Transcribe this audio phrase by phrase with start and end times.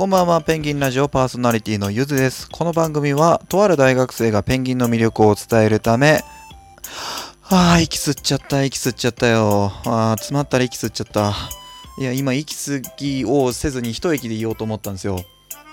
[0.00, 2.48] こんばんは、ペンギンラジオパーソナリティのゆずです。
[2.50, 6.24] この番組は、とある大学生がペンギンの魅力を伝えるため、
[7.50, 9.70] あー、息吸っちゃった、息吸っちゃったよ。
[9.84, 11.34] ああ、詰まったら息吸っちゃった。
[11.98, 15.22] いや、今、息継ぎをせずに一息で言おうと思ったんですよ。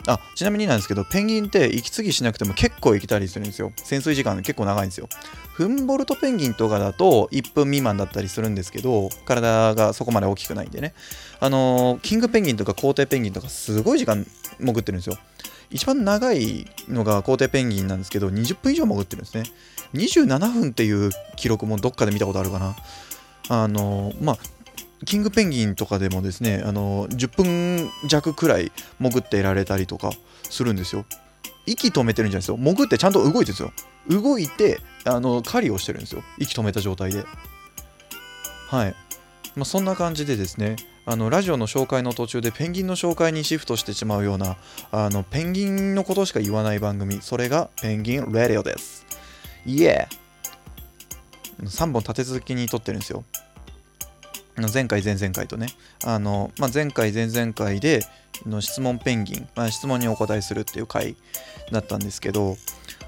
[0.08, 3.74] あ、ちなみになんですけど、ペンギンって息継ぎしなくても結構生きたりするんですよ。
[3.76, 5.10] 潜水時間結構長いんですよ。
[5.54, 10.94] フンボルトペンギンとかだと1分未満だったりするんですけど、体がそこまで大きくないんでね。
[11.40, 14.26] あのーキングペンギンとか皇帝ペンギンとかすごい時間
[14.60, 15.18] 潜ってるんですよ。
[15.70, 19.44] 一番長いのが皇帝ペンギンなんですけど、20分以上潜ってるんですね。
[19.94, 22.76] 27分っていう記録もどっかで見たことあるかな。
[23.50, 24.38] あのまあ、
[25.06, 30.12] キングペンギンとかでもですね、あの10分弱くらい潜っていられたりとか
[30.44, 31.06] するんですよ。
[31.66, 32.58] 息止めてるんじゃないですよ。
[32.58, 33.72] 潜ってちゃんと動いてるんですよ。
[34.10, 36.24] 動いて、あの、狩りをしてるんですよ。
[36.38, 37.26] 息止めた状態で。
[38.70, 38.96] はい。
[39.56, 40.78] まあ、そんな感じでですね、
[41.10, 44.58] あのラジオの紹介の途中でペンギンの紹介にシフトしてしまうような
[44.92, 49.06] あのペンギンのことしか言わない番組それがペンギンレディオです
[49.66, 53.24] イエー3本立て続けに撮ってるんですよ
[54.74, 55.68] 前回前々回とね
[56.04, 58.06] あの、まあ、前回前々回で
[58.46, 61.16] の質問ペンギン、まあ、質問にお答えするっていう回
[61.72, 62.56] だったんですけど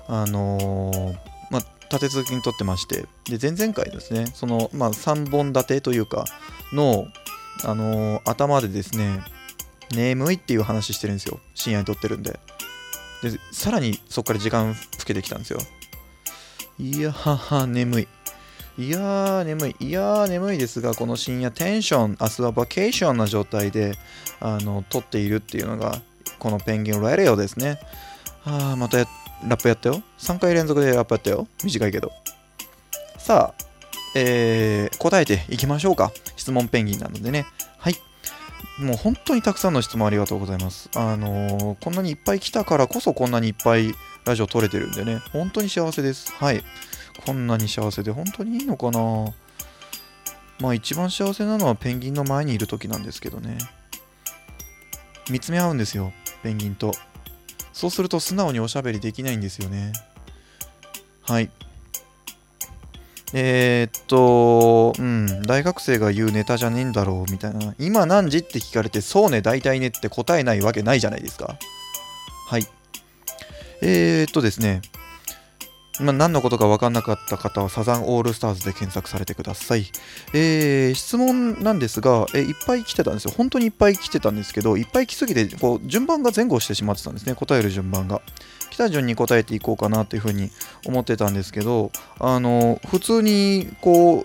[0.07, 1.17] あのー
[1.51, 6.25] まあ立て続けに撮ってましてで前々回ですねその、まあ、3本立てというか
[6.71, 7.07] の
[7.63, 9.21] あのー頭でですね、
[9.93, 11.39] 眠いっていう話してるんですよ。
[11.55, 12.39] 深夜に撮ってるんで。
[13.21, 15.59] で、さらにそこから時間つけてきたんですよ。
[16.77, 18.07] いやはは、眠い。
[18.79, 19.75] いやー、眠い。
[19.81, 23.95] いやー、眠いですが、この深夜テンション、明日はバケーションな状態で、
[24.39, 26.01] あの、撮っているっていうのが、
[26.39, 27.77] このペンギンラディオですね。
[28.45, 30.01] あー、またラップやったよ。
[30.19, 31.49] 3回連続でラップやったよ。
[31.61, 32.09] 短いけど。
[33.17, 33.63] さあ、
[34.15, 36.13] えー答えていきましょうか。
[36.37, 37.45] 質問ペンギンなのでね。
[37.79, 37.95] はい。
[38.79, 40.89] もう本当にたくさんの質問ありがとうございます。
[40.95, 45.19] あのーこんなにいっぱい来たからこそこんなにいっぱいラジオ撮れてるんでね。
[45.33, 46.31] 本当に幸せです。
[46.31, 46.63] はい。
[47.25, 48.99] こんなに幸せで本当にいいのかな
[50.59, 53.57] まあ一番幸せなのはペンギンの前にいる時なんですけどね。
[55.29, 56.11] 見つめ合うんですよ。
[56.43, 56.91] ペンギンと。
[57.71, 59.93] そうすると素直におしゃべりできないんですよね。
[61.21, 61.49] はい。
[63.33, 67.75] えーっと、うん、大学生が言うネタじゃねえんだろうみたいな。
[67.77, 71.57] 今何時って聞かれて、そうね、大体ねって答えないわけないじゃないですか。
[72.47, 72.67] はい。
[73.81, 74.81] えーっとですね、
[75.99, 79.85] まあ、何のことか分かんなかった方はサザンオールスターズで検索されてください。
[80.33, 83.33] えー質問なんですが、えーいっぱい来てたんですよ。
[83.35, 87.35] 本当にいっぱい来てたんですけど、いっぱい来すぎて、こう、順番が前後してしまってたんですね。
[87.35, 88.21] 答える順番が。
[88.69, 90.51] 来た順に答えていこうかなというふうに
[90.85, 94.23] 思ってたんですけど、あの、普通に、こう、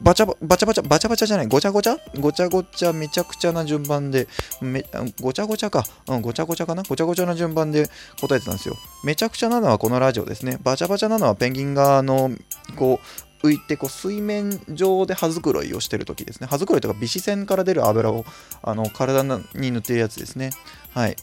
[0.00, 1.96] バチャバチャバチャ、バチャバチャじゃない、ごちゃごちゃ？
[2.20, 4.28] ごちゃごちゃ、めちゃくちゃな順番で、
[4.60, 4.84] め
[5.20, 8.76] ごちゃごちゃか、うん、ごちゃごちゃかな、ごちゃごちゃな順番で答えてたんですよ。
[9.04, 10.58] めちゃくちゃなのはこのラジオですね。
[10.62, 12.30] バチャバチャなのはペンギンが、あの、
[12.76, 13.00] こ
[13.42, 16.46] う、浮いてこう水面上で葉づくろいをしてる時ですね。
[16.50, 18.24] 葉づくろいとか微視線から出る油を
[18.62, 19.22] あの体
[19.54, 20.50] に塗ってるやつですね。
[20.94, 21.16] はい。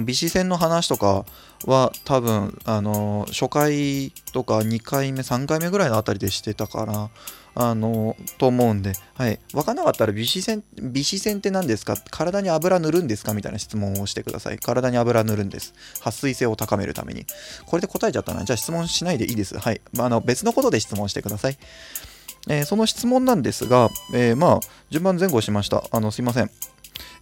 [0.00, 1.26] 微視線の話とか
[1.66, 7.10] は多分あの初回とか2回目3回目ぐらいのあたりでしてたから
[7.54, 11.98] あのと思うんで、はい、分かんなかったら微視線微視線って何ですか？
[12.10, 13.34] 体に油塗るんですか？
[13.34, 14.58] みたいな質問をしてください。
[14.58, 15.74] 体に油塗るんです。
[16.00, 17.26] 撥水性を高めるために。
[17.66, 18.42] これで答えちゃったな。
[18.44, 19.58] じゃあ質問しないでいいです。
[19.58, 21.58] はい、まあ、あの別のことで質問してください。
[22.48, 24.60] えーその質問なんですが、えーまあ、
[24.90, 25.84] 順番前後しました。
[25.92, 26.50] あのすいません。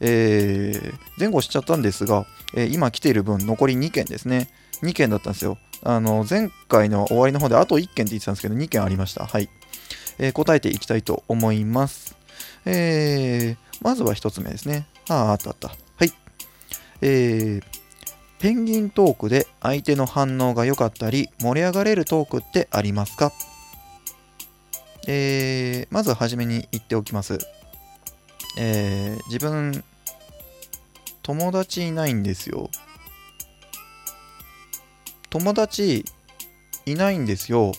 [0.00, 4.48] えー前後しちゃったんですが、えー今来ている分、残り2件ですね。
[4.82, 5.58] 2件だったんですよ。
[5.82, 9.26] あの前回の終わりの方であと1件って言ってたんですけど、2件ありました。
[9.26, 9.48] はい。
[10.18, 12.16] えー答えていきたいと思います。
[12.64, 14.86] えーまずは1つ目ですね。
[15.08, 15.68] ああ、あったあった。
[15.68, 16.12] はい。
[17.02, 17.80] えー
[18.38, 23.32] ペンギントークで相手の反応が良かったり盛り上がれるトークってありますか？
[25.06, 27.38] えーまずはじめに言っておきます。
[28.56, 29.84] えー自分、
[31.22, 32.70] 友達いないんですよ。
[35.30, 36.04] 友達
[36.86, 37.72] いないんですよ。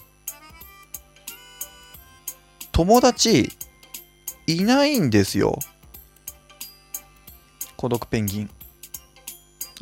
[2.72, 3.52] 友達
[4.48, 5.60] いないんですよ。
[7.76, 8.50] 孤独ペンギン。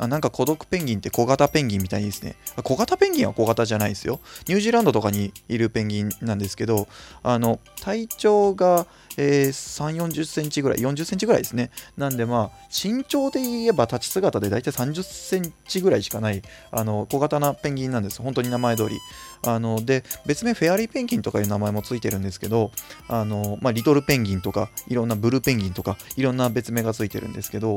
[0.00, 2.34] あ、なんか孤独ペンギンって小型ペンギンみたいですね。
[2.64, 4.18] 小型ペンギンは小型じゃないですよ。
[4.48, 6.88] ニュージーランドとかにいるペンギンなんですけど、
[7.22, 8.86] あの、体長が、
[9.18, 11.70] えー3、40センチぐらい、40センチぐらいですね。
[11.98, 18.22] なんでまあ、身長で言えば立ち姿で大体30センチぐらいしかない、あの、小型なペンギンなんです。
[18.22, 18.98] 本当に名前通り。
[19.44, 22.70] あの、で、別名フェアリーペンギンとかいう名前もついてるんですけど、
[23.08, 27.76] あの、まあ、リトルペンギンとか、いろんなブルーペンギンとか、いろんな別名がついてるんですけど、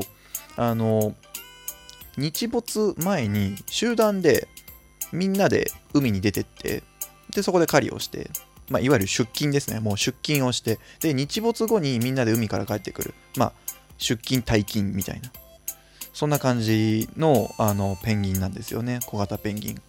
[0.56, 1.14] あの
[2.16, 4.48] 日没前に集団で
[5.12, 6.82] みんなで海に出てって
[7.34, 8.30] でそこで狩りをして、
[8.68, 9.80] まあ、いわゆる出勤ですね。
[9.80, 13.14] もう出勤をしてで日没後にみんなで海から帰ってくる。
[13.36, 13.52] まあ
[13.98, 15.30] 出勤退勤みたいな。
[16.12, 19.00] そんな感じのあのペンギンなんですよね。
[19.06, 19.82] 小型ペンギン。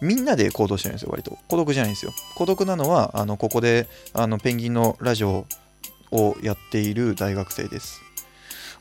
[0.00, 1.38] みんなで行動してるんですよ割と。
[1.48, 2.12] 孤独じゃないんですよ。
[2.34, 5.46] 孤独なのはあのここであのペンギンのラジオ
[6.10, 8.00] をやっている大学生です。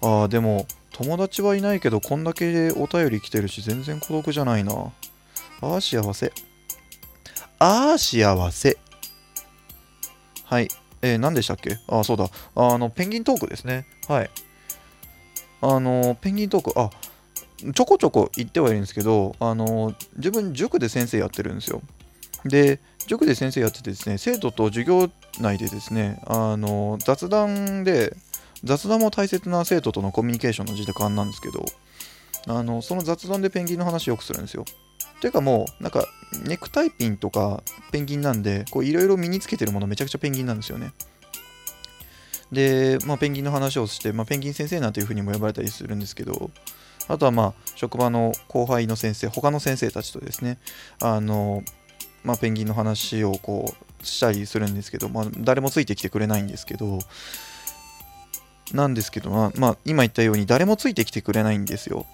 [0.02, 0.66] あーでも
[1.00, 4.74] 友達はいないけどこんだけお便り来てるし全然孤独じゃないな。
[4.74, 6.34] あー幸せ。
[7.58, 8.78] あー幸せ。
[10.44, 10.68] はい。
[11.02, 11.78] えー、何でしたっけ？
[11.88, 12.28] あーそうだ。
[12.54, 13.88] あのペンギントークですね。
[14.10, 14.30] はい。
[15.62, 16.90] あのペンギントークあ
[17.74, 21.82] ちょこちょこ言ってはいるんですけどあの自分塾で先生やってるんですよ。
[22.44, 25.10] で塾で先生やっててですね生徒と授業
[25.40, 28.18] 内でですねあの雑談で
[28.64, 31.66] 雑談も大切な生徒とのコミュニケーションの時間なんですけど
[32.48, 34.66] あのその雑談でペンギンの話よくするんですよ。
[35.22, 36.06] ていうかもうなんか
[36.46, 37.62] ネクタイピンとか
[37.92, 40.94] ペンギンなんでいろいろ身につけてるものめちゃくちゃペンギンなんですよね。
[42.52, 46.50] で、まあ、ペンギンの話をして、まあ、ペンギン先生なんていうふうにも呼ばれたりするんですけど
[47.08, 50.58] あとはまあ職場の後輩の先生他の先生たちとですね
[51.02, 51.64] あの、
[52.24, 57.00] まあ、ペンギンの話をこうしたりするんですけど、まあ、誰もついてきてくれないんですけど
[58.74, 62.06] なんですけど、まあ、ま、今言ったように誰もついてきてくれないんですよ。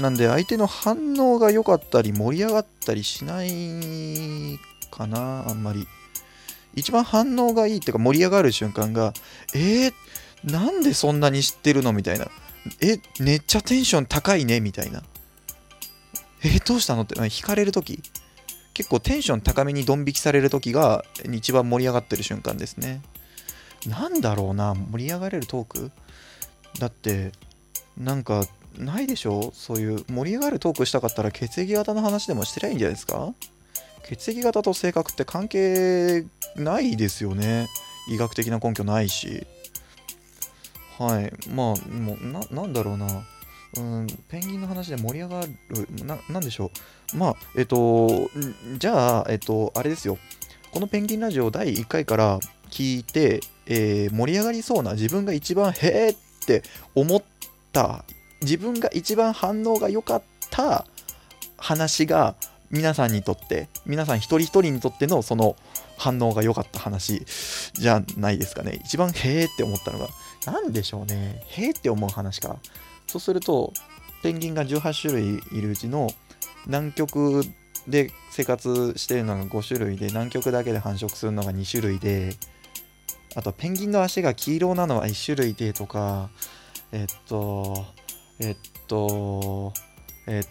[0.00, 4.58] なんで相手の反応が良かったり盛り上がったりしない
[4.90, 5.86] かなあんまり。
[6.74, 9.12] 一番反応がいいっていうか盛り上がる瞬間が
[9.54, 9.92] えー、
[10.44, 11.92] なんでそんなに知ってるの？
[11.92, 12.26] みたいな。
[12.80, 14.60] えめっちゃテンション高いね？
[14.60, 15.02] みたいな。
[16.42, 17.02] えどうしたの？
[17.02, 18.02] って惹かれる時。
[18.72, 23.00] 結構テンション高めにドン引きされる時が一番盛り上がってる瞬間ですね。
[23.86, 25.90] なんだろうな盛り上がれるトーク？
[26.78, 27.32] だって
[27.96, 28.44] なんか
[28.78, 29.52] ないでしょ？
[29.54, 33.34] そういう盛り上がるトークしたかったら血液型の話でもしてりゃいいんじゃないですか？
[34.06, 36.24] 血液型と性格って関係
[36.56, 37.68] ないですよね。
[38.08, 39.46] 医学的な根拠ないし。
[40.98, 41.32] はい。
[41.48, 43.06] まあもうななんだろうな。
[43.76, 45.48] うんペンギンの話で盛り上がる
[46.04, 46.70] ななんでしょ
[47.14, 47.16] う？
[47.16, 48.30] まあえっと
[48.78, 50.18] じゃあえっとあれですよ。
[50.70, 52.40] このペンギンラジオ第1回から
[52.70, 56.16] 聞いて、えー、盛り上がりそうな自分が一番へえっ
[56.46, 56.62] て
[56.94, 57.22] 思っ
[57.72, 58.04] た
[58.42, 60.84] 自分が一番反応が良かった
[61.56, 62.34] 話が
[62.70, 65.56] 皆さんにとって皆さん一人一人にとってのその
[65.96, 67.24] 反応が良かった話。
[67.74, 68.80] じゃないですかね。
[68.84, 70.08] 一番へえって思ったのが
[70.46, 71.42] 何でしょうね。
[71.46, 72.56] へえって思う話か。
[73.06, 73.72] そうすると
[74.22, 76.10] ペンギンが18種類いるうちの
[76.66, 77.44] 南極
[77.86, 82.34] で生活してるのが5種類で南極だけで繁殖するのが2種類で
[83.34, 86.30] あとペンギンの足が黄色なのは1種類でとか
[86.92, 87.84] えっと
[88.38, 89.72] えっと
[90.26, 90.48] えっ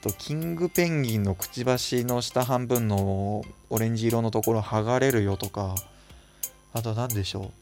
[0.00, 5.74] とキングペンギンのくちばしの下半分のオレンジ色のところ剥がれるよとか
[6.72, 7.52] あと何でしょ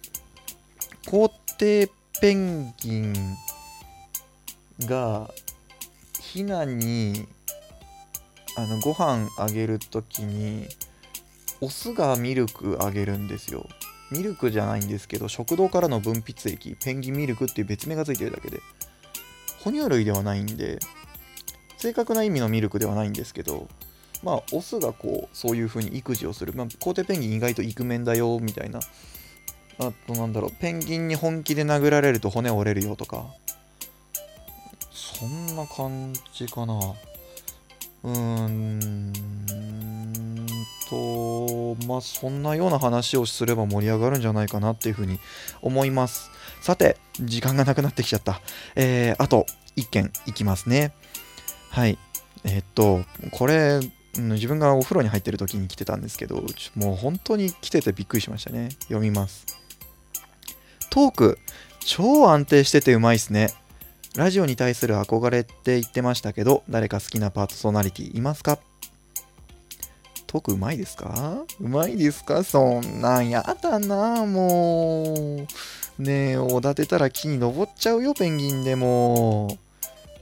[1.06, 1.10] う。
[1.10, 1.90] 皇帝
[2.20, 3.14] ペンギン
[4.80, 5.30] が
[6.20, 7.26] ヒナに
[8.56, 10.68] あのご飯あげるときに
[11.60, 13.66] オスがミルクあげるんですよ。
[14.12, 18.60] ミルクじゃないんですけど食道からの分泌液ペンギンミルクっていう別名がついてるだけで
[19.64, 20.78] 哺乳類ではないんで
[21.78, 23.68] 正確な意味のミルクではないんですけど
[24.22, 28.80] まあオスがこうそういう風に育児をする、まあ、皇帝ペンギン意外とイクメンだよみたいな。
[29.78, 33.26] あとなんだろうペンギンに本気で殴られると骨折れるよとか。
[34.92, 36.74] そんな感じかな。
[38.04, 39.12] うーん。
[40.92, 45.18] とまあそんなような話をすれば盛り上がるんじゃないかなっていうふうに
[45.62, 46.30] 思います。
[46.60, 48.42] さて時間がなくなってきちゃった。
[48.76, 49.46] えー、あと
[49.76, 50.92] 1件いきますね。
[51.70, 51.98] はい。
[52.44, 53.80] えー、っとこれ
[54.14, 56.44] 自分がお風呂に入ってる時に来てたんですけど
[56.74, 58.68] もう本当に来ててびっくりしましたね。
[58.82, 59.46] 読みます。
[60.90, 61.38] トーク。
[61.84, 63.48] 超安定しててうまいっすね。
[64.14, 68.58] ラジオに対する憧れって言ってましたけど、誰か好きなパーソナリティいますか？
[70.32, 71.44] トークうまいですか？
[71.60, 72.42] うまいですか？
[72.42, 75.46] そんなんやだなも
[75.98, 76.02] う。
[76.02, 79.58] ねえ、おだてたら木に登っちゃうよ、ペンギンでも。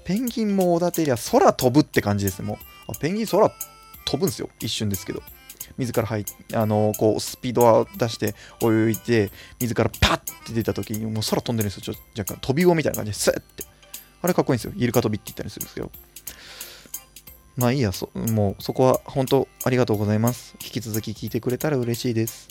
[0.02, 2.56] ペンギンもおだてりゃ空飛ぶって感じですもう。
[2.88, 3.52] あペンギン空
[4.04, 4.48] 飛ぶんですよ。
[4.58, 5.22] 一瞬ですけど。
[5.78, 11.94] 水から入って、あのこう、スピードを出して泳いで、水からパッて出た時に、もう空飛んでるんですよ。
[11.94, 13.64] ちょ若干飛び魚みたいな感じで、スッって。
[14.22, 14.72] あれかっこいいんですよ。
[14.76, 15.92] イルカ飛びって言ったりするんですけど。
[17.56, 20.56] まあいいや、そもうそこは本当ありがとうございます。
[20.62, 22.48] 引き続き聞いてくれたら嬉しいです。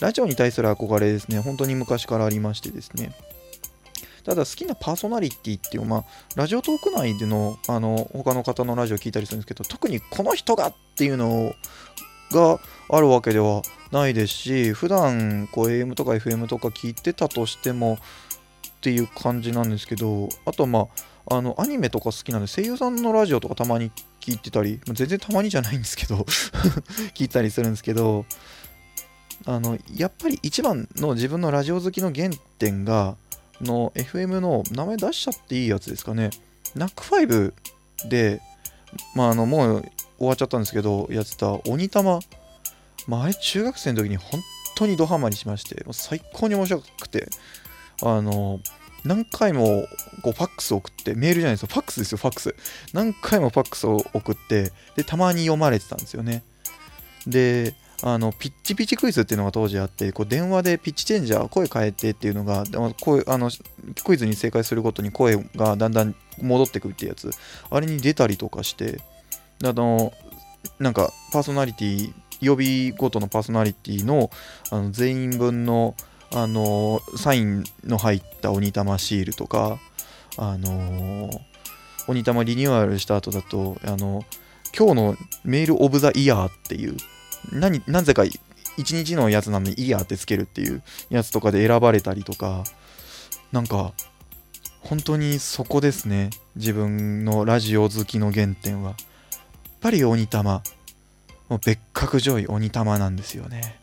[0.00, 3.12] ラジオに対する憧れですね、本当に昔からありましてですね。
[4.24, 6.04] ただ好きなパーソナリティっていう、まあ、
[6.36, 11.52] ラジオトーク内でのあの他の方のラジオ聞いたりするんですけど特にこの人がっていうの
[12.30, 12.60] が
[12.90, 17.98] あるわけではないですし普段こう AM とか FM とか聞いてたとしてもっ
[18.80, 20.86] ていう感じなんですけどあとまあ
[21.32, 26.26] あのアニメとか好きなんで声優さんのラジオとかたまに聞いてたりま全然たまにじゃないんですけど
[27.14, 28.26] 聞いたりするんですけど
[29.46, 33.16] あのやっぱり一番の自分のラジオ好きの原点が
[33.60, 36.30] の FM の名前出しちゃっていいやつですかね。
[36.76, 37.52] NAC5
[38.08, 38.40] で
[39.14, 39.82] まああのもう
[40.18, 42.18] 終わっちゃったんですけどやってた鬼玉。
[43.06, 44.40] まああれ中学生の時に本
[44.76, 47.28] 当にドハマりしまして最高に面白くて
[48.02, 48.60] あの
[49.04, 49.86] 何回も
[50.22, 52.54] こうファックス送ってメールじゃないですよファックスですよファックス。
[52.92, 56.42] 何回もファックスを送ってでたまに読まれてたんですよね。
[57.26, 62.64] であのピッチピチクイズっていうのが当時あってこう電話でピッチチェンジャー声変えてっていうのが
[63.00, 63.50] 声あの
[64.04, 67.30] クイズに正解するごとに声がだんだん戻ってくるってやつ。
[67.70, 69.00] あれに出たりとかして。
[69.62, 70.12] あの
[70.78, 74.30] なんかパーソナリティ曜日ごとのパーソナリティの
[74.70, 75.94] あの全員分の
[76.32, 79.78] あのサインの入った鬼玉シールとか
[80.36, 81.30] あの
[82.06, 84.24] 鬼玉リニューアルした後だとあの
[84.76, 86.96] 今日のメールオブザイヤーっていう
[87.52, 88.38] 何なぜか1
[88.76, 92.64] 日のやつなのにイヤーってつけるっていうやつとかで選ばれたりとか
[93.50, 93.92] なんか
[94.80, 98.90] 本当にそこですね自分のラジオ好きの原点は。
[98.90, 98.96] やっ
[99.80, 100.62] ぱり鬼玉。
[101.48, 103.80] もう別格上位鬼玉なんですよね。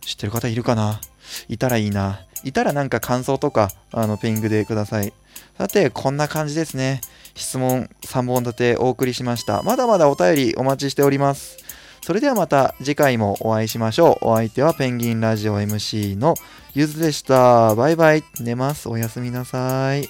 [0.00, 1.00] 知ってる方いるかな？
[1.48, 2.20] いたらいいな。
[2.44, 5.12] いたらなんか感想とか、あの、ペイングでください。
[5.58, 7.00] さて、こんな感じですね。
[7.34, 9.62] 質問3本立てお送りしました。
[9.62, 11.58] まだまだお便りお待ちしております。
[12.02, 14.28] それではまた次回もお会いしましょう。
[14.28, 16.34] お相手はペンギンラジオ MC の
[16.74, 17.74] ゆずでした。
[17.74, 18.24] バイバイ。
[18.40, 18.88] 寝ます。
[18.88, 20.08] おやすみなさい。